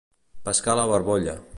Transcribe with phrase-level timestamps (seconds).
[0.47, 1.37] Pescar a la barbolla.